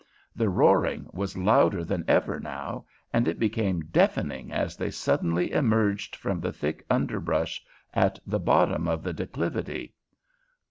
[0.35, 6.15] The roaring was louder than ever now, and it became deafening as they suddenly emerged
[6.15, 9.93] from the thick underbrush at the bottom of the declivity.